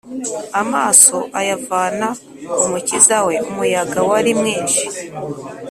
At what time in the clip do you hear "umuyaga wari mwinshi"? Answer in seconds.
3.49-4.85